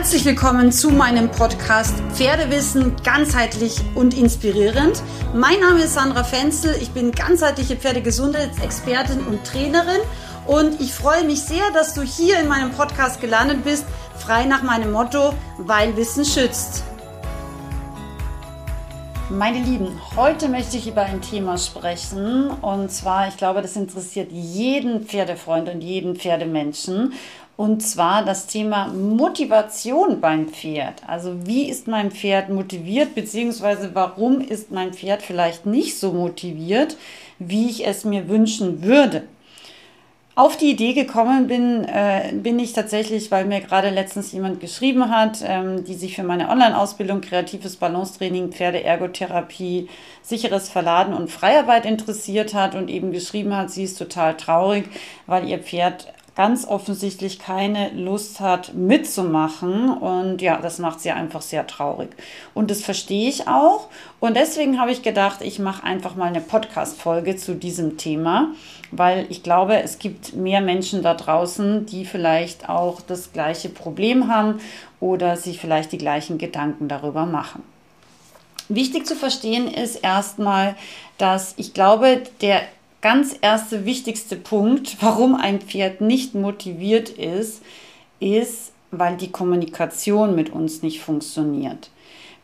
[0.00, 5.02] Herzlich willkommen zu meinem Podcast Pferdewissen ganzheitlich und inspirierend.
[5.34, 10.00] Mein Name ist Sandra Fenzel, ich bin ganzheitliche Pferdegesundheitsexpertin und Trainerin
[10.46, 13.84] und ich freue mich sehr, dass du hier in meinem Podcast gelandet bist,
[14.16, 16.82] frei nach meinem Motto, weil Wissen schützt.
[19.28, 24.32] Meine Lieben, heute möchte ich über ein Thema sprechen und zwar, ich glaube, das interessiert
[24.32, 27.12] jeden Pferdefreund und jeden Pferdemenschen
[27.60, 31.02] und zwar das Thema Motivation beim Pferd.
[31.06, 36.96] Also wie ist mein Pferd motiviert, beziehungsweise warum ist mein Pferd vielleicht nicht so motiviert,
[37.38, 39.24] wie ich es mir wünschen würde.
[40.36, 45.10] Auf die Idee gekommen bin, äh, bin ich tatsächlich, weil mir gerade letztens jemand geschrieben
[45.10, 49.86] hat, ähm, die sich für meine Online-Ausbildung kreatives Balancetraining, Pferdeergotherapie,
[50.22, 54.86] sicheres Verladen und Freiarbeit interessiert hat und eben geschrieben hat, sie ist total traurig,
[55.26, 56.06] weil ihr Pferd
[56.36, 59.90] ganz offensichtlich keine Lust hat mitzumachen.
[59.90, 62.10] Und ja, das macht sie einfach sehr traurig.
[62.54, 63.88] Und das verstehe ich auch.
[64.20, 68.48] Und deswegen habe ich gedacht, ich mache einfach mal eine Podcast-Folge zu diesem Thema,
[68.90, 74.28] weil ich glaube, es gibt mehr Menschen da draußen, die vielleicht auch das gleiche Problem
[74.32, 74.60] haben
[75.00, 77.62] oder sich vielleicht die gleichen Gedanken darüber machen.
[78.68, 80.76] Wichtig zu verstehen ist erstmal,
[81.18, 82.62] dass ich glaube, der
[83.00, 87.62] ganz erste wichtigste Punkt, warum ein Pferd nicht motiviert ist,
[88.18, 91.90] ist, weil die Kommunikation mit uns nicht funktioniert.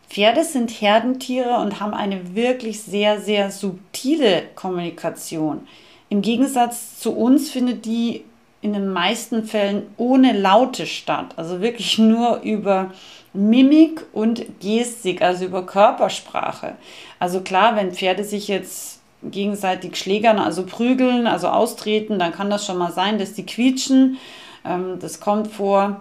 [0.09, 5.67] Pferde sind Herdentiere und haben eine wirklich sehr, sehr subtile Kommunikation.
[6.09, 8.25] Im Gegensatz zu uns findet die
[8.63, 12.93] in den meisten Fällen ohne Laute statt, also wirklich nur über
[13.33, 16.77] Mimik und Gestik, also über Körpersprache.
[17.19, 22.67] Also klar, wenn Pferde sich jetzt gegenseitig schlägern, also prügeln, also austreten, dann kann das
[22.67, 24.19] schon mal sein, dass die quietschen.
[24.65, 26.01] Ähm, das kommt vor.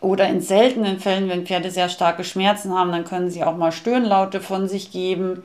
[0.00, 3.70] Oder in seltenen Fällen, wenn Pferde sehr starke Schmerzen haben, dann können sie auch mal
[3.70, 5.44] Stöhnlaute von sich geben.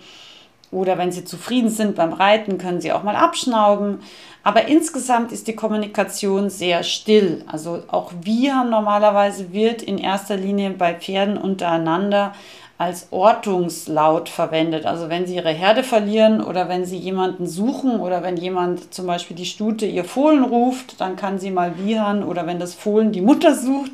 [0.71, 3.99] Oder wenn sie zufrieden sind beim Reiten, können sie auch mal abschnauben.
[4.43, 7.45] Aber insgesamt ist die Kommunikation sehr still.
[7.47, 12.33] Also auch wir normalerweise wird in erster Linie bei Pferden untereinander
[12.77, 14.85] als Ortungslaut verwendet.
[14.85, 19.07] Also wenn Sie Ihre Herde verlieren oder wenn Sie jemanden suchen oder wenn jemand zum
[19.07, 23.11] Beispiel die Stute ihr Fohlen ruft, dann kann sie mal wiehern oder wenn das Fohlen
[23.11, 23.91] die Mutter sucht.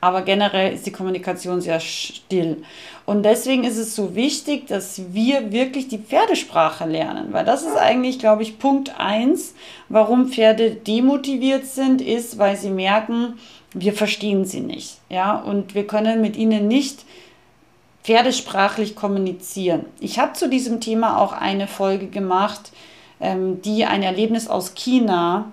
[0.00, 2.62] Aber generell ist die Kommunikation sehr still.
[3.04, 7.76] Und deswegen ist es so wichtig, dass wir wirklich die Pferdesprache lernen, weil das ist
[7.76, 9.54] eigentlich, glaube ich, Punkt eins,
[9.88, 13.38] warum Pferde demotiviert sind, ist, weil sie merken,
[13.72, 14.98] wir verstehen sie nicht.
[15.08, 17.04] Ja, und wir können mit ihnen nicht
[18.08, 19.84] pferdesprachlich kommunizieren.
[20.00, 22.72] Ich habe zu diesem Thema auch eine Folge gemacht,
[23.20, 25.52] ähm, die ein Erlebnis aus China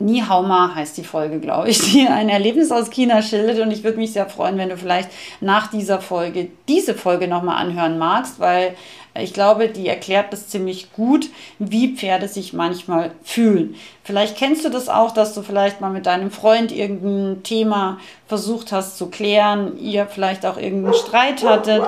[0.00, 3.60] Nihauma heißt die Folge, glaube ich, die ein Erlebnis aus China schildert.
[3.60, 7.56] Und ich würde mich sehr freuen, wenn du vielleicht nach dieser Folge diese Folge nochmal
[7.56, 8.74] anhören magst, weil
[9.14, 11.28] ich glaube, die erklärt das ziemlich gut,
[11.58, 13.74] wie Pferde sich manchmal fühlen.
[14.04, 18.70] Vielleicht kennst du das auch, dass du vielleicht mal mit deinem Freund irgendein Thema versucht
[18.70, 21.82] hast zu klären, ihr vielleicht auch irgendeinen Streit hattet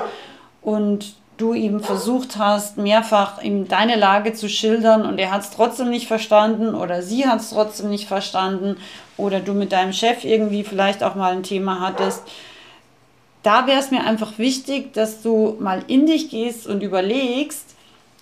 [0.61, 5.51] und du ihm versucht hast, mehrfach ihm deine Lage zu schildern und er hat es
[5.51, 8.77] trotzdem nicht verstanden oder sie hat es trotzdem nicht verstanden
[9.17, 12.23] oder du mit deinem Chef irgendwie vielleicht auch mal ein Thema hattest.
[13.41, 17.72] Da wäre es mir einfach wichtig, dass du mal in dich gehst und überlegst,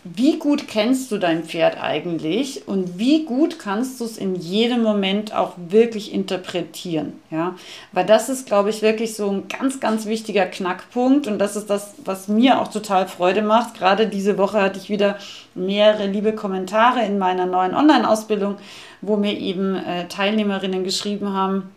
[0.03, 4.81] wie gut kennst du dein Pferd eigentlich und wie gut kannst du es in jedem
[4.81, 7.55] Moment auch wirklich interpretieren, ja?
[7.91, 11.69] Weil das ist, glaube ich, wirklich so ein ganz, ganz wichtiger Knackpunkt und das ist
[11.69, 13.75] das, was mir auch total Freude macht.
[13.75, 15.17] Gerade diese Woche hatte ich wieder
[15.53, 18.55] mehrere liebe Kommentare in meiner neuen Online-Ausbildung,
[19.01, 21.69] wo mir eben äh, Teilnehmerinnen geschrieben haben,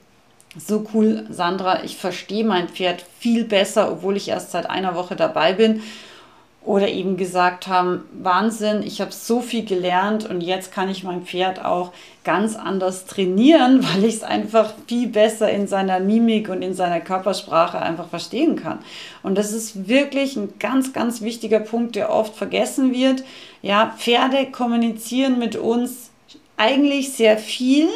[0.56, 5.16] so cool, Sandra, ich verstehe mein Pferd viel besser, obwohl ich erst seit einer Woche
[5.16, 5.82] dabei bin.
[6.64, 11.22] Oder eben gesagt haben, Wahnsinn, ich habe so viel gelernt und jetzt kann ich mein
[11.22, 11.92] Pferd auch
[12.24, 17.00] ganz anders trainieren, weil ich es einfach viel besser in seiner Mimik und in seiner
[17.00, 18.78] Körpersprache einfach verstehen kann.
[19.22, 23.24] Und das ist wirklich ein ganz, ganz wichtiger Punkt, der oft vergessen wird.
[23.60, 26.10] Ja, Pferde kommunizieren mit uns
[26.56, 27.88] eigentlich sehr viel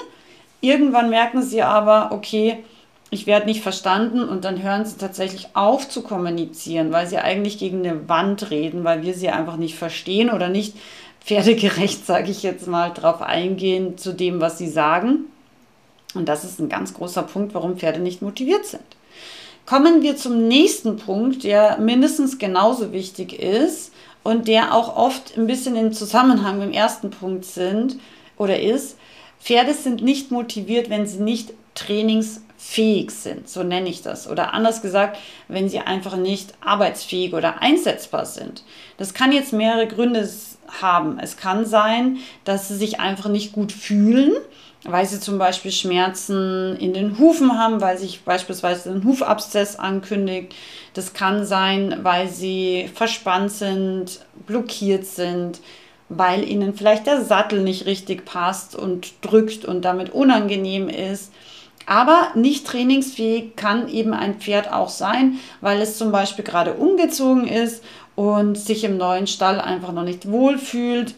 [0.61, 2.65] Irgendwann merken sie aber, okay,
[3.11, 7.59] ich werde nicht verstanden und dann hören sie tatsächlich auf zu kommunizieren, weil sie eigentlich
[7.59, 10.77] gegen eine Wand reden, weil wir sie einfach nicht verstehen oder nicht
[11.25, 15.25] pferdegerecht, sage ich jetzt mal, darauf eingehen zu dem, was sie sagen.
[16.15, 18.83] Und das ist ein ganz großer Punkt, warum Pferde nicht motiviert sind.
[19.67, 25.47] Kommen wir zum nächsten Punkt, der mindestens genauso wichtig ist und der auch oft ein
[25.47, 27.97] bisschen im Zusammenhang mit dem ersten Punkt sind
[28.39, 28.97] oder ist.
[29.41, 31.53] Pferde sind nicht motiviert, wenn sie nicht
[32.59, 34.29] trainingsfähig sind, so nenne ich das.
[34.29, 35.19] Oder anders gesagt,
[35.49, 38.63] wenn sie einfach nicht arbeitsfähig oder einsetzbar sind.
[38.97, 40.29] Das kann jetzt mehrere Gründe
[40.81, 41.19] haben.
[41.19, 44.33] Es kann sein, dass sie sich einfach nicht gut fühlen,
[44.85, 50.55] weil sie zum Beispiel Schmerzen in den Hufen haben, weil sich beispielsweise ein Hufabszess ankündigt.
[50.95, 55.61] Das kann sein, weil sie verspannt sind, blockiert sind,
[56.09, 61.33] weil ihnen vielleicht der Sattel nicht richtig passt und drückt und damit unangenehm ist.
[61.89, 67.49] Aber nicht trainingsfähig kann eben ein Pferd auch sein, weil es zum Beispiel gerade umgezogen
[67.49, 67.83] ist
[68.15, 71.15] und sich im neuen Stall einfach noch nicht wohlfühlt,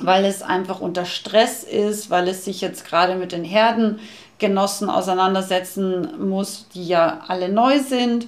[0.00, 6.28] weil es einfach unter Stress ist, weil es sich jetzt gerade mit den Herdengenossen auseinandersetzen
[6.28, 8.26] muss, die ja alle neu sind,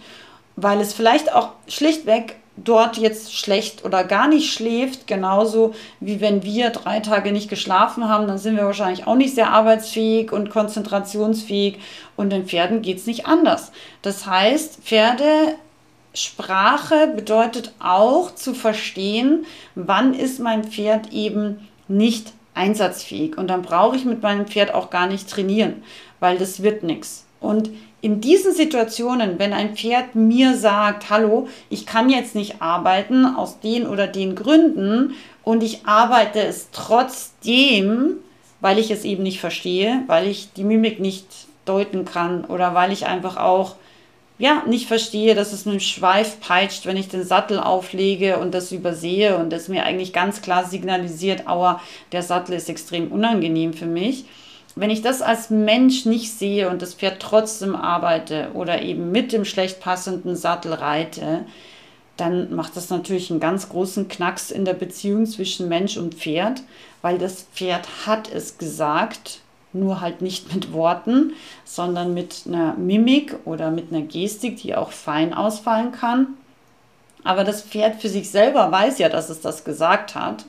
[0.55, 6.43] weil es vielleicht auch schlichtweg dort jetzt schlecht oder gar nicht schläft, genauso wie wenn
[6.43, 10.51] wir drei Tage nicht geschlafen haben, dann sind wir wahrscheinlich auch nicht sehr arbeitsfähig und
[10.51, 11.79] konzentrationsfähig
[12.17, 13.73] und den Pferden geht es nicht anders.
[14.03, 15.57] Das heißt, Pferdesprache
[17.15, 24.05] bedeutet auch zu verstehen, wann ist mein Pferd eben nicht einsatzfähig und dann brauche ich
[24.05, 25.83] mit meinem Pferd auch gar nicht trainieren,
[26.21, 27.28] weil das wird nichts.
[27.41, 27.71] Und
[28.01, 33.61] in diesen Situationen, wenn ein Pferd mir sagt, hallo, ich kann jetzt nicht arbeiten aus
[33.61, 38.17] den oder den Gründen und ich arbeite es trotzdem,
[38.61, 41.27] weil ich es eben nicht verstehe, weil ich die Mimik nicht
[41.65, 43.77] deuten kann oder weil ich einfach auch
[44.39, 48.55] ja, nicht verstehe, dass es mit dem Schweif peitscht, wenn ich den Sattel auflege und
[48.55, 51.81] das übersehe und das mir eigentlich ganz klar signalisiert, aua,
[52.13, 54.25] der Sattel ist extrem unangenehm für mich
[54.81, 59.33] wenn ich das als Mensch nicht sehe und das Pferd trotzdem arbeite oder eben mit
[59.33, 61.45] dem schlecht passenden Sattel reite,
[62.17, 66.63] dann macht das natürlich einen ganz großen Knacks in der Beziehung zwischen Mensch und Pferd,
[67.03, 69.41] weil das Pferd hat es gesagt,
[69.73, 71.33] nur halt nicht mit Worten,
[71.65, 76.29] sondern mit einer Mimik oder mit einer Gestik, die auch fein ausfallen kann.
[77.25, 80.45] Aber das Pferd für sich selber weiß ja, dass es das gesagt hat.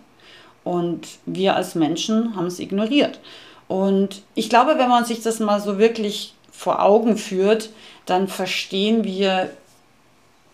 [0.64, 3.20] Und wir als Menschen haben es ignoriert.
[3.70, 7.70] Und ich glaube, wenn man sich das mal so wirklich vor Augen führt,
[8.08, 9.52] dann verstehen wir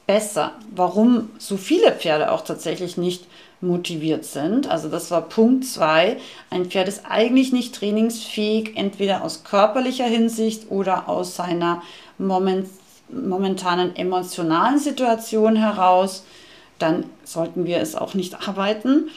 [0.06, 3.25] besser, warum so viele Pferde auch tatsächlich nicht
[3.62, 4.67] motiviert sind.
[4.67, 6.17] Also das war Punkt 2.
[6.50, 11.81] Ein Pferd ist eigentlich nicht trainingsfähig, entweder aus körperlicher Hinsicht oder aus seiner
[12.18, 12.68] moment,
[13.09, 16.25] momentanen emotionalen Situation heraus.
[16.79, 19.09] Dann sollten wir es auch nicht arbeiten.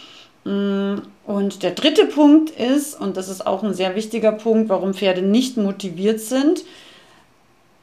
[0.45, 0.97] Mm,
[1.27, 5.23] und der dritte Punkt ist, und das ist auch ein sehr wichtiger Punkt, warum Pferde
[5.23, 6.65] nicht motiviert sind,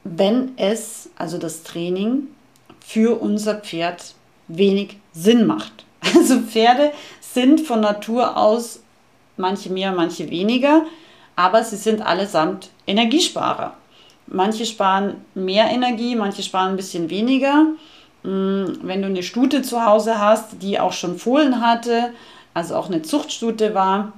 [0.04, 2.28] wenn es, also das Training,
[2.80, 4.14] für unser Pferd
[4.48, 5.86] wenig Sinn macht.
[6.16, 8.80] Also Pferde sind von Natur aus
[9.38, 10.86] manche mehr, manche weniger,
[11.36, 13.74] aber sie sind allesamt Energiesparer.
[14.28, 17.66] Manche sparen mehr Energie, manche sparen ein bisschen weniger.
[18.24, 22.12] Mm, wenn du eine Stute zu Hause hast, die auch schon Fohlen hatte,
[22.56, 24.14] also auch eine Zuchtstute war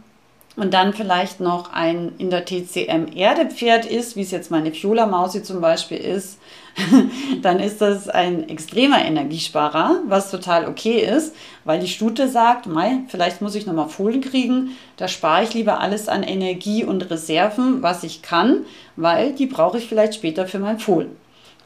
[0.55, 5.05] und dann vielleicht noch ein in der TCM Erdepferd ist, wie es jetzt meine Fiola
[5.05, 6.39] Mausi zum Beispiel ist,
[7.41, 11.35] dann ist das ein extremer Energiesparer, was total okay ist,
[11.65, 15.79] weil die Stute sagt, Mei, vielleicht muss ich nochmal Fohlen kriegen, da spare ich lieber
[15.79, 18.65] alles an Energie und Reserven, was ich kann,
[18.95, 21.15] weil die brauche ich vielleicht später für mein Fohlen.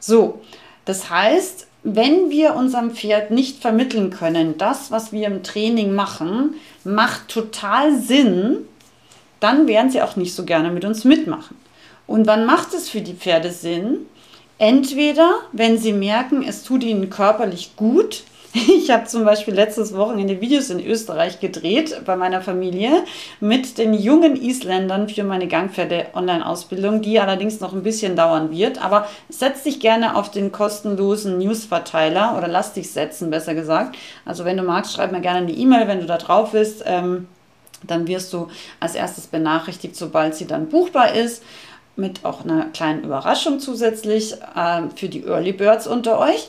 [0.00, 0.40] So,
[0.86, 6.54] das heißt, wenn wir unserem Pferd nicht vermitteln können, das, was wir im Training machen,
[6.84, 8.58] macht total Sinn,
[9.40, 11.56] dann werden sie auch nicht so gerne mit uns mitmachen.
[12.06, 14.06] Und wann macht es für die Pferde Sinn?
[14.58, 18.22] Entweder, wenn sie merken, es tut ihnen körperlich gut,
[18.54, 23.04] ich habe zum Beispiel letztes Wochenende Videos in Österreich gedreht bei meiner Familie
[23.40, 28.82] mit den jungen Isländern für meine Gangpferde-Online-Ausbildung, die allerdings noch ein bisschen dauern wird.
[28.84, 33.96] Aber setz dich gerne auf den kostenlosen Newsverteiler oder lass dich setzen, besser gesagt.
[34.26, 36.84] Also wenn du magst, schreib mir gerne eine E-Mail, wenn du da drauf bist.
[36.86, 37.28] Ähm,
[37.84, 38.48] dann wirst du
[38.80, 41.42] als erstes benachrichtigt, sobald sie dann buchbar ist
[41.96, 46.48] mit auch einer kleinen Überraschung zusätzlich äh, für die Early Birds unter euch.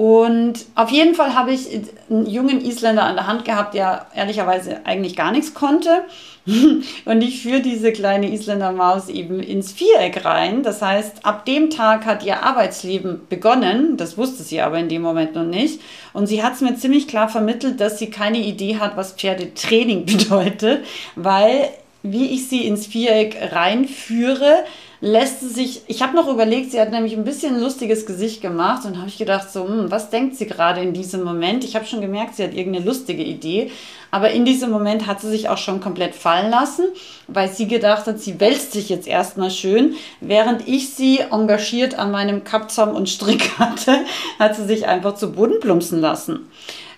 [0.00, 1.68] Und auf jeden Fall habe ich
[2.08, 6.04] einen jungen Isländer an der Hand gehabt, der ehrlicherweise eigentlich gar nichts konnte.
[6.46, 10.62] Und ich führe diese kleine Isländermaus eben ins Viereck rein.
[10.62, 13.98] Das heißt, ab dem Tag hat ihr Arbeitsleben begonnen.
[13.98, 15.82] Das wusste sie aber in dem Moment noch nicht.
[16.14, 20.06] Und sie hat es mir ziemlich klar vermittelt, dass sie keine Idee hat, was Pferdetraining
[20.06, 20.82] bedeutet,
[21.14, 21.68] weil
[22.02, 24.64] wie ich sie ins Viereck reinführe,
[25.00, 28.42] lässt sie sich, ich habe noch überlegt, sie hat nämlich ein bisschen ein lustiges Gesicht
[28.42, 31.64] gemacht und habe ich gedacht, so, hm, was denkt sie gerade in diesem Moment?
[31.64, 33.70] Ich habe schon gemerkt, sie hat irgendeine lustige Idee,
[34.10, 36.84] aber in diesem Moment hat sie sich auch schon komplett fallen lassen,
[37.28, 39.94] weil sie gedacht hat, sie wälzt sich jetzt erstmal schön.
[40.20, 44.04] Während ich sie engagiert an meinem Kappzaum und Strick hatte,
[44.38, 46.50] hat sie sich einfach zu Boden plumpsen lassen.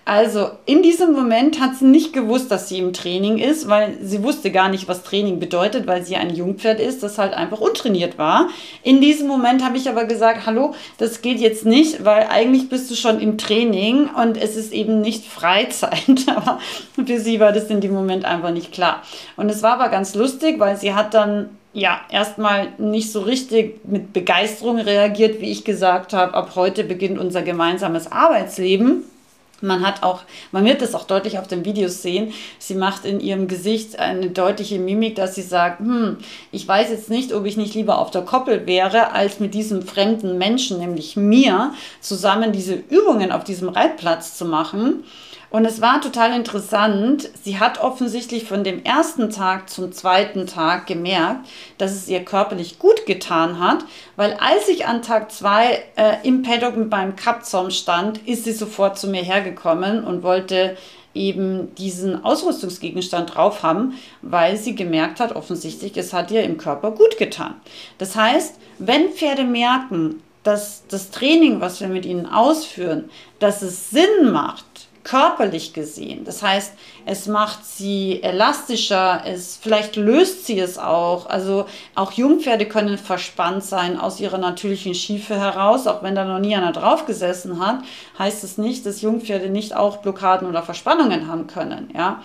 [0.05, 4.21] Also in diesem Moment hat sie nicht gewusst, dass sie im Training ist, weil sie
[4.21, 8.17] wusste gar nicht, was Training bedeutet, weil sie ein Jungpferd ist, das halt einfach untrainiert
[8.17, 8.49] war.
[8.83, 12.91] In diesem Moment habe ich aber gesagt, hallo, das geht jetzt nicht, weil eigentlich bist
[12.91, 16.27] du schon im Training und es ist eben nicht Freizeit.
[16.27, 16.59] Aber
[16.93, 19.03] für sie war das in dem Moment einfach nicht klar.
[19.37, 23.79] Und es war aber ganz lustig, weil sie hat dann ja, erstmal nicht so richtig
[23.85, 29.03] mit Begeisterung reagiert, wie ich gesagt habe, ab heute beginnt unser gemeinsames Arbeitsleben.
[29.63, 32.33] Man hat auch, man wird das auch deutlich auf den Videos sehen.
[32.59, 36.17] Sie macht in ihrem Gesicht eine deutliche Mimik, dass sie sagt, hm,
[36.51, 39.81] ich weiß jetzt nicht, ob ich nicht lieber auf der Koppel wäre, als mit diesem
[39.81, 45.05] fremden Menschen, nämlich mir, zusammen diese Übungen auf diesem Reitplatz zu machen.
[45.53, 47.29] Und es war total interessant.
[47.43, 52.79] Sie hat offensichtlich von dem ersten Tag zum zweiten Tag gemerkt, dass es ihr körperlich
[52.79, 57.69] gut getan hat, weil als ich an Tag zwei äh, im Paddock mit meinem Kappzaum
[57.69, 60.75] stand, ist sie sofort zu mir hergekommen und wollte
[61.13, 63.93] eben diesen Ausrüstungsgegenstand drauf haben,
[64.23, 67.53] weil sie gemerkt hat, offensichtlich, es hat ihr im Körper gut getan.
[67.99, 73.91] Das heißt, wenn Pferde merken, dass das Training, was wir mit ihnen ausführen, dass es
[73.91, 74.65] Sinn macht,
[75.03, 76.23] körperlich gesehen.
[76.23, 76.73] Das heißt,
[77.05, 81.25] es macht sie elastischer, es vielleicht löst sie es auch.
[81.25, 86.39] Also auch Jungpferde können verspannt sein aus ihrer natürlichen Schiefe heraus, auch wenn da noch
[86.39, 87.79] nie einer drauf gesessen hat,
[88.17, 92.21] heißt es nicht, dass Jungpferde nicht auch Blockaden oder Verspannungen haben können, ja.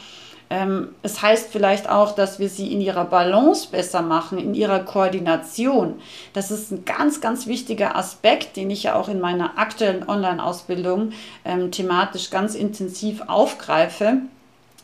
[0.50, 4.80] Ähm, es heißt vielleicht auch, dass wir sie in ihrer Balance besser machen, in ihrer
[4.80, 6.00] Koordination.
[6.32, 11.12] Das ist ein ganz, ganz wichtiger Aspekt, den ich ja auch in meiner aktuellen Online-Ausbildung
[11.44, 14.22] ähm, thematisch ganz intensiv aufgreife.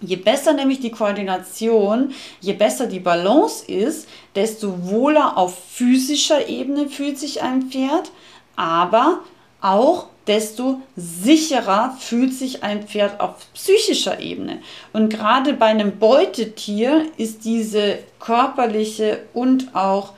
[0.00, 6.88] Je besser nämlich die Koordination, je besser die Balance ist, desto wohler auf physischer Ebene
[6.90, 8.10] fühlt sich ein Pferd,
[8.56, 9.20] aber
[9.62, 14.60] auch desto sicherer fühlt sich ein Pferd auf psychischer Ebene.
[14.92, 20.14] Und gerade bei einem Beutetier ist diese körperliche und auch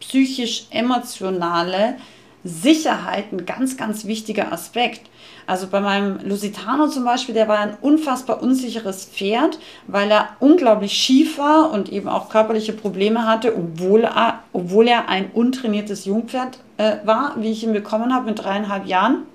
[0.00, 1.96] psychisch-emotionale
[2.44, 5.08] Sicherheit ein ganz, ganz wichtiger Aspekt.
[5.46, 10.92] Also bei meinem Lusitano zum Beispiel, der war ein unfassbar unsicheres Pferd, weil er unglaublich
[10.92, 16.58] schief war und eben auch körperliche Probleme hatte, obwohl er, obwohl er ein untrainiertes Jungpferd
[16.78, 19.26] äh, war, wie ich ihn bekommen habe mit dreieinhalb Jahren.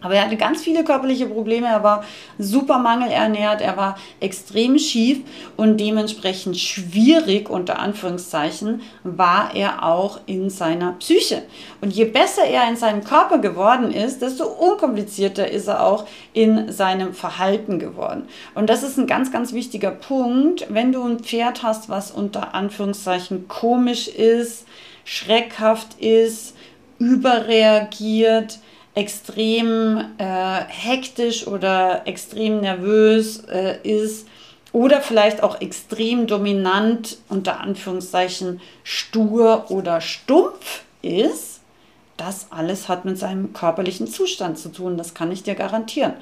[0.00, 1.66] Aber er hatte ganz viele körperliche Probleme.
[1.66, 2.04] Er war
[2.38, 5.20] super mangelernährt, er war extrem schief
[5.56, 11.42] und dementsprechend schwierig, unter Anführungszeichen, war er auch in seiner Psyche.
[11.80, 16.70] Und je besser er in seinem Körper geworden ist, desto unkomplizierter ist er auch in
[16.70, 18.28] seinem Verhalten geworden.
[18.54, 20.66] Und das ist ein ganz, ganz wichtiger Punkt.
[20.68, 24.66] Wenn du ein Pferd hast, was unter Anführungszeichen komisch ist,
[25.04, 26.54] schreckhaft ist,
[26.98, 28.58] überreagiert,
[28.96, 34.26] extrem äh, hektisch oder extrem nervös äh, ist
[34.72, 41.60] oder vielleicht auch extrem dominant, unter Anführungszeichen stur oder stumpf ist,
[42.16, 46.14] das alles hat mit seinem körperlichen Zustand zu tun, das kann ich dir garantieren.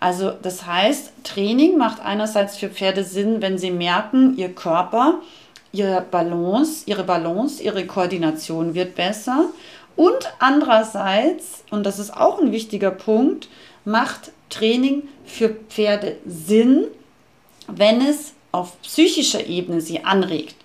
[0.00, 5.16] Also das heißt, Training macht einerseits für Pferde Sinn, wenn sie merken, ihr Körper,
[5.72, 9.50] ihre Balance, ihre Balance, ihre Koordination wird besser
[9.96, 13.48] und andererseits, und das ist auch ein wichtiger Punkt,
[13.84, 16.86] macht Training für Pferde Sinn,
[17.68, 20.56] wenn es auf psychischer Ebene sie anregt.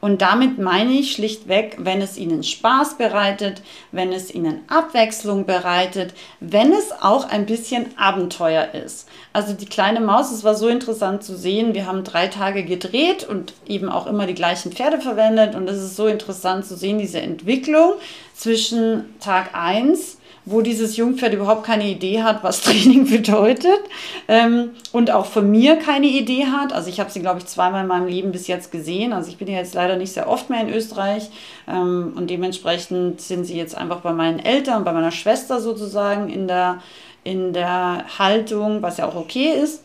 [0.00, 6.14] Und damit meine ich schlichtweg, wenn es ihnen Spaß bereitet, wenn es ihnen Abwechslung bereitet,
[6.38, 9.08] wenn es auch ein bisschen Abenteuer ist.
[9.32, 11.74] Also die kleine Maus, es war so interessant zu sehen.
[11.74, 15.56] Wir haben drei Tage gedreht und eben auch immer die gleichen Pferde verwendet.
[15.56, 17.94] Und es ist so interessant zu sehen, diese Entwicklung
[18.34, 20.17] zwischen Tag 1
[20.50, 23.80] wo dieses Jungpferd überhaupt keine Idee hat, was Training bedeutet
[24.28, 26.72] ähm, und auch von mir keine Idee hat.
[26.72, 29.12] Also ich habe sie, glaube ich, zweimal in meinem Leben bis jetzt gesehen.
[29.12, 31.30] Also ich bin ja jetzt leider nicht sehr oft mehr in Österreich
[31.68, 36.48] ähm, und dementsprechend sind sie jetzt einfach bei meinen Eltern, bei meiner Schwester sozusagen in
[36.48, 36.82] der,
[37.24, 39.84] in der Haltung, was ja auch okay ist.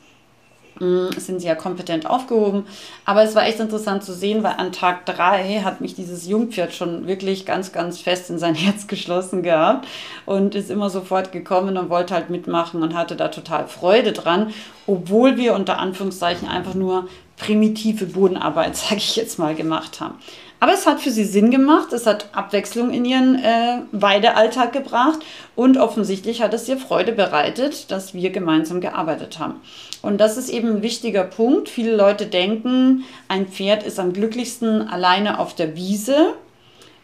[1.17, 2.65] Sind sie ja kompetent aufgehoben.
[3.05, 6.73] Aber es war echt interessant zu sehen, weil an Tag 3 hat mich dieses Jungpferd
[6.73, 9.87] schon wirklich ganz, ganz fest in sein Herz geschlossen gehabt
[10.25, 14.53] und ist immer sofort gekommen und wollte halt mitmachen und hatte da total Freude dran,
[14.87, 20.15] obwohl wir unter Anführungszeichen einfach nur primitive Bodenarbeit, sage ich jetzt mal, gemacht haben.
[20.63, 25.20] Aber es hat für sie Sinn gemacht, es hat Abwechslung in ihren äh, Weidealltag gebracht
[25.58, 29.55] und offensichtlich hat es ihr Freude bereitet, dass wir gemeinsam gearbeitet haben.
[30.01, 31.67] Und das ist eben ein wichtiger Punkt.
[31.67, 36.27] Viele Leute denken, ein Pferd ist am glücklichsten alleine auf der Wiese.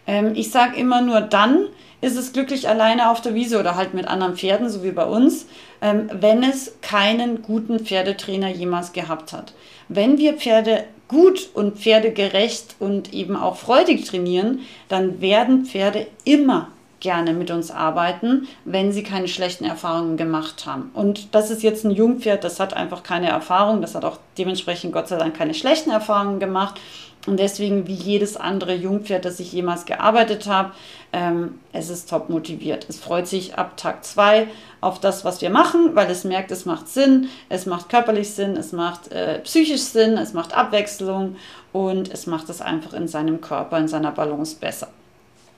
[0.07, 1.65] Ähm, ich sage immer nur dann,
[1.99, 5.03] ist es glücklich alleine auf der Wiese oder halt mit anderen Pferden, so wie bei
[5.03, 5.47] uns,
[5.81, 9.51] ähm, wenn es keinen guten Pferdetrainer jemals gehabt hat.
[9.89, 16.69] Wenn wir Pferde gut und pferdegerecht und eben auch freudig trainieren, dann werden Pferde immer
[16.99, 20.91] gerne mit uns arbeiten, wenn sie keine schlechten Erfahrungen gemacht haben.
[20.93, 24.93] Und das ist jetzt ein Jungpferd, das hat einfach keine Erfahrung, das hat auch dementsprechend
[24.93, 26.79] Gott sei Dank keine schlechten Erfahrungen gemacht.
[27.27, 30.71] Und deswegen, wie jedes andere Jungpferd, das ich jemals gearbeitet habe,
[31.11, 32.85] ähm, es ist top motiviert.
[32.87, 34.47] Es freut sich ab Tag 2
[34.79, 38.55] auf das, was wir machen, weil es merkt, es macht Sinn, es macht körperlich Sinn,
[38.55, 41.35] es macht äh, psychisch Sinn, es macht Abwechslung
[41.73, 44.87] und es macht es einfach in seinem Körper, in seiner Balance besser.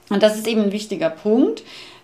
[0.10, 1.63] Und das ist eben ein wichtiger Punkt.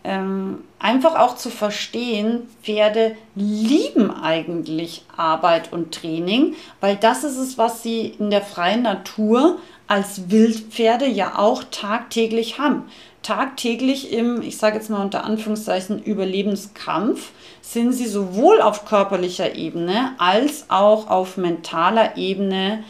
[0.10, 7.58] Ähm, einfach auch zu verstehen, Pferde lieben eigentlich Arbeit und Training, weil das ist es,
[7.58, 12.84] was sie in der freien Natur als Wildpferde ja auch tagtäglich haben.
[13.22, 20.14] Tagtäglich im, ich sage jetzt mal unter Anführungszeichen, Überlebenskampf sind sie sowohl auf körperlicher Ebene
[20.20, 22.86] als auch auf mentaler Ebene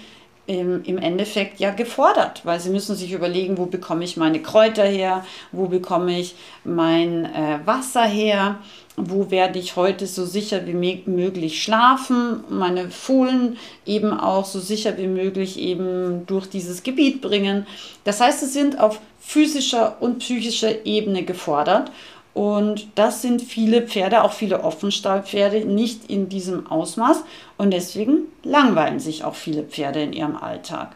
[0.48, 4.86] im, im Endeffekt ja gefordert, weil sie müssen sich überlegen, wo bekomme ich meine Kräuter
[4.86, 8.60] her, wo bekomme ich mein äh, Wasser her,
[8.96, 10.74] wo werde ich heute so sicher wie
[11.06, 17.68] möglich schlafen, meine Fohlen eben auch so sicher wie möglich eben durch dieses Gebiet bringen.
[18.06, 21.92] Das heißt, sie sind auf physischer und psychischer Ebene gefordert
[22.38, 27.24] und das sind viele Pferde, auch viele Offenstallpferde, nicht in diesem Ausmaß.
[27.58, 30.96] Und deswegen langweilen sich auch viele Pferde in ihrem Alltag.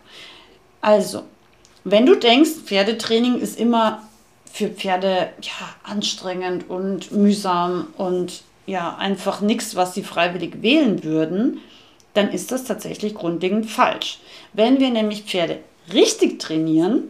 [0.81, 1.23] Also,
[1.83, 4.03] wenn du denkst, Pferdetraining ist immer
[4.53, 11.57] für Pferde ja, anstrengend und mühsam und ja, einfach nichts, was sie freiwillig wählen würden,
[12.13, 14.19] dann ist das tatsächlich grundlegend falsch.
[14.53, 15.57] Wenn wir nämlich Pferde
[15.91, 17.05] richtig trainieren,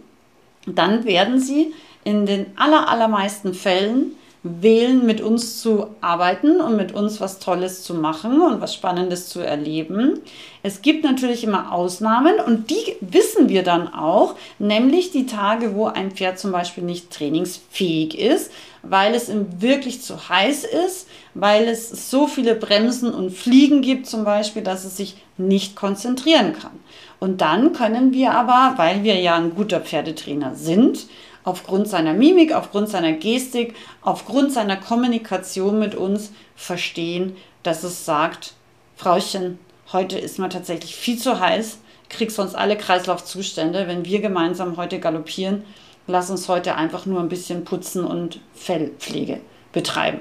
[0.65, 1.73] dann werden sie
[2.05, 7.83] in den aller, allermeisten Fällen wählen, mit uns zu arbeiten und mit uns was Tolles
[7.83, 10.19] zu machen und was Spannendes zu erleben.
[10.63, 15.85] Es gibt natürlich immer Ausnahmen und die wissen wir dann auch, nämlich die Tage, wo
[15.85, 18.51] ein Pferd zum Beispiel nicht trainingsfähig ist,
[18.81, 24.07] weil es ihm wirklich zu heiß ist, weil es so viele Bremsen und Fliegen gibt
[24.07, 26.79] zum Beispiel, dass es sich nicht konzentrieren kann.
[27.19, 31.05] Und dann können wir aber, weil wir ja ein guter Pferdetrainer sind,
[31.43, 38.53] aufgrund seiner Mimik, aufgrund seiner Gestik, aufgrund seiner Kommunikation mit uns verstehen, dass es sagt,
[38.95, 39.59] Frauchen,
[39.91, 44.99] heute ist mir tatsächlich viel zu heiß, krieg sonst alle Kreislaufzustände, wenn wir gemeinsam heute
[44.99, 45.63] galoppieren,
[46.07, 50.19] lass uns heute einfach nur ein bisschen putzen und Fellpflege betreiben.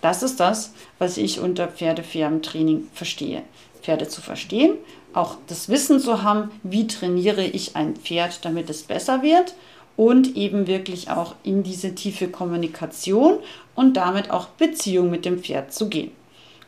[0.00, 3.42] Das ist das, was ich unter Pferdefirmentraining verstehe.
[3.82, 4.74] Pferde zu verstehen,
[5.12, 9.54] auch das Wissen zu haben, wie trainiere ich ein Pferd, damit es besser wird
[9.98, 13.40] und eben wirklich auch in diese tiefe Kommunikation
[13.74, 16.12] und damit auch Beziehung mit dem Pferd zu gehen.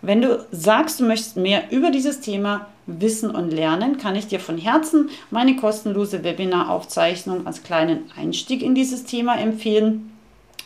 [0.02, 4.40] Wenn du sagst, du möchtest mehr über dieses Thema wissen und lernen, kann ich dir
[4.40, 10.10] von Herzen meine kostenlose Webinaraufzeichnung als kleinen Einstieg in dieses Thema empfehlen.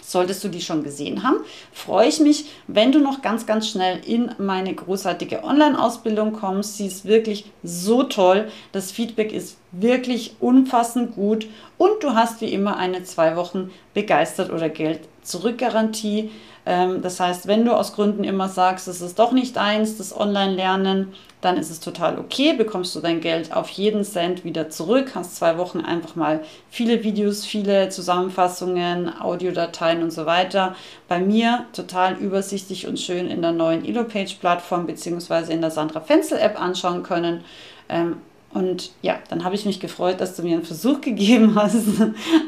[0.07, 1.39] Solltest du die schon gesehen haben,
[1.73, 6.77] freue ich mich, wenn du noch ganz, ganz schnell in meine großartige Online-Ausbildung kommst.
[6.77, 8.49] Sie ist wirklich so toll.
[8.73, 11.47] Das Feedback ist wirklich umfassend gut
[11.79, 16.21] und du hast wie immer eine zwei Wochen begeistert oder Geld zurückgarantie.
[16.21, 16.31] Ähm,
[16.65, 21.13] das heißt, wenn du aus Gründen immer sagst, es ist doch nicht eins, das Online-Lernen,
[21.43, 25.37] dann ist es total okay, bekommst du dein Geld auf jeden Cent wieder zurück, hast
[25.37, 30.75] zwei Wochen einfach mal viele Videos, viele Zusammenfassungen, Audiodateien und so weiter.
[31.07, 35.53] Bei mir total übersichtlich und schön in der neuen Elopage-Plattform bzw.
[35.53, 37.45] in der Sandra Fenzel-App anschauen können.
[37.91, 38.17] Ähm,
[38.55, 41.77] und ja, dann habe ich mich gefreut, dass du mir einen Versuch gegeben hast.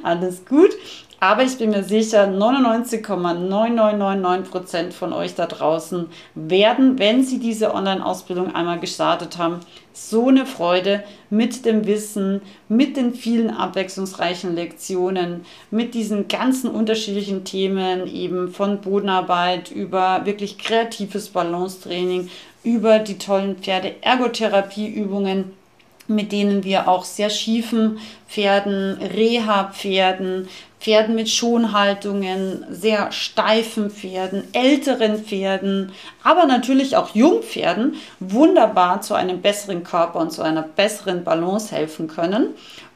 [0.03, 0.71] Alles gut.
[1.19, 8.55] Aber ich bin mir sicher, 99,9999% von euch da draußen werden, wenn sie diese Online-Ausbildung
[8.55, 9.61] einmal gestartet haben,
[9.95, 17.45] so eine Freude mit dem Wissen, mit den vielen abwechslungsreichen Lektionen, mit diesen ganzen unterschiedlichen
[17.45, 22.29] Themen, eben von Bodenarbeit über wirklich kreatives Balancetraining,
[22.63, 25.53] über die tollen Pferde-Ergotherapie-Übungen
[26.09, 27.99] mit denen wir auch sehr schiefen
[28.29, 30.49] Pferden, Reha-Pferden,
[30.87, 35.91] Pferden mit Schonhaltungen, sehr steifen Pferden, älteren Pferden,
[36.23, 42.07] aber natürlich auch Jungpferden wunderbar zu einem besseren Körper und zu einer besseren Balance helfen
[42.07, 42.51] können.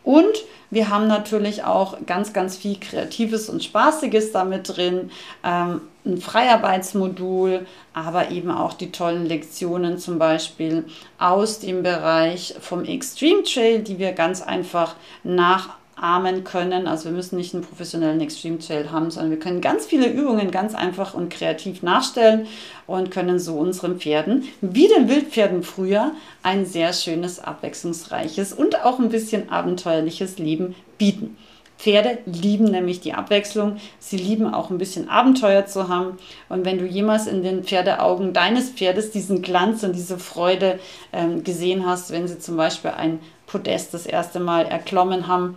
[0.04, 5.10] Und wir haben natürlich auch ganz, ganz viel Kreatives und Spaßiges damit drin.
[5.42, 10.84] Ähm, ein Freiarbeitsmodul, aber eben auch die tollen Lektionen zum Beispiel
[11.18, 16.86] aus dem Bereich vom Extreme Trail, die wir ganz einfach nach ahmen können.
[16.86, 20.50] Also wir müssen nicht einen professionellen Extreme Trail haben, sondern wir können ganz viele Übungen
[20.50, 22.46] ganz einfach und kreativ nachstellen
[22.86, 28.98] und können so unseren Pferden, wie den Wildpferden früher, ein sehr schönes, abwechslungsreiches und auch
[28.98, 31.36] ein bisschen abenteuerliches Leben bieten.
[31.80, 33.78] Pferde lieben nämlich die Abwechslung.
[33.98, 36.18] Sie lieben auch ein bisschen Abenteuer zu haben.
[36.50, 40.78] Und wenn du jemals in den Pferdeaugen deines Pferdes diesen Glanz und diese Freude
[41.10, 45.56] ähm, gesehen hast, wenn sie zum Beispiel ein Podest das erste Mal erklommen haben,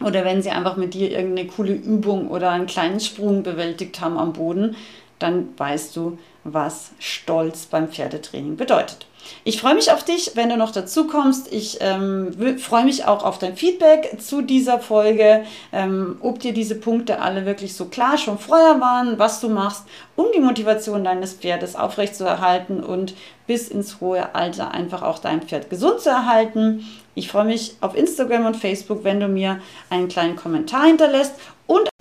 [0.00, 4.18] oder wenn sie einfach mit dir irgendeine coole Übung oder einen kleinen Sprung bewältigt haben
[4.18, 4.76] am Boden,
[5.18, 9.06] dann weißt du, was Stolz beim Pferdetraining bedeutet.
[9.44, 11.52] Ich freue mich auf dich, wenn du noch dazu kommst.
[11.52, 16.74] Ich ähm, freue mich auch auf dein Feedback zu dieser Folge, ähm, ob dir diese
[16.74, 19.84] Punkte alle wirklich so klar schon vorher waren, was du machst,
[20.16, 23.14] um die Motivation deines Pferdes aufrechtzuerhalten und
[23.46, 26.84] bis ins hohe Alter einfach auch dein Pferd gesund zu erhalten.
[27.14, 31.34] Ich freue mich auf Instagram und Facebook, wenn du mir einen kleinen Kommentar hinterlässt.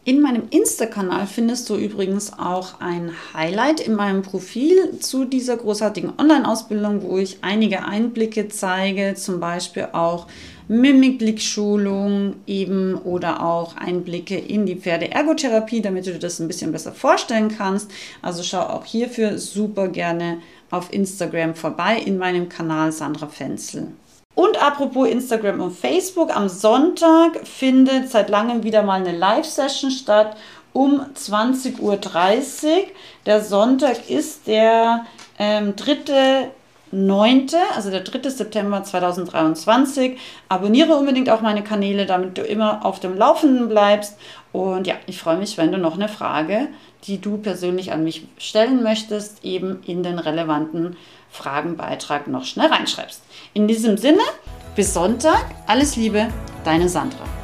[0.08, 6.13] In meinem Insta-Kanal findest du übrigens auch ein Highlight in meinem Profil zu dieser großartigen
[6.20, 10.28] Online-Ausbildung, wo ich einige Einblicke zeige, zum Beispiel auch
[10.68, 16.91] Mimikblickschulung eben oder auch Einblicke in die Pferdeergotherapie, damit du dir das ein bisschen besser
[16.91, 17.89] vorstellen kannst.
[18.22, 20.38] Also schau auch hierfür super gerne
[20.70, 23.88] auf Instagram vorbei in meinem Kanal Sandra Fenzel.
[24.36, 30.36] Und apropos Instagram und Facebook, am Sonntag findet seit langem wieder mal eine Live-Session statt
[30.74, 31.98] um 20.30 Uhr.
[33.26, 35.06] Der Sonntag ist der
[35.39, 38.30] ähm, 3.9., also der 3.
[38.30, 40.19] September 2023.
[40.50, 44.17] Abonniere unbedingt auch meine Kanäle, damit du immer auf dem Laufenden bleibst.
[44.52, 46.67] Und ja, ich freue mich, wenn du noch eine Frage,
[47.06, 50.98] die du persönlich an mich stellen möchtest, eben in den relevanten
[51.36, 53.21] Fragenbeitrag noch schnell reinschreibst.
[53.54, 54.24] In diesem Sinne,
[54.76, 56.28] bis Sonntag, alles Liebe,
[56.63, 57.35] deine Sandra.